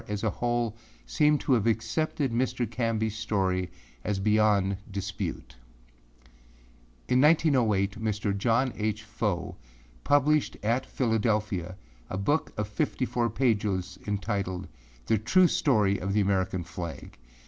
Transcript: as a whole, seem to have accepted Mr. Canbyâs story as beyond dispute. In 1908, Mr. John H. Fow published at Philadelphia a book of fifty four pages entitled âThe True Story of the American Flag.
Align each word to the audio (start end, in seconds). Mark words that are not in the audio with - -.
as 0.07 0.23
a 0.23 0.31
whole, 0.31 0.75
seem 1.05 1.37
to 1.37 1.53
have 1.53 1.67
accepted 1.67 2.31
Mr. 2.31 2.65
Canbyâs 2.65 3.11
story 3.11 3.69
as 4.03 4.17
beyond 4.19 4.75
dispute. 4.89 5.55
In 7.07 7.21
1908, 7.21 7.99
Mr. 8.03 8.35
John 8.35 8.73
H. 8.75 9.03
Fow 9.03 9.57
published 10.03 10.57
at 10.63 10.87
Philadelphia 10.87 11.75
a 12.09 12.17
book 12.17 12.51
of 12.57 12.67
fifty 12.67 13.05
four 13.05 13.29
pages 13.29 13.99
entitled 14.07 14.67
âThe 15.05 15.23
True 15.23 15.47
Story 15.47 15.99
of 15.99 16.13
the 16.13 16.21
American 16.21 16.63
Flag. 16.63 17.19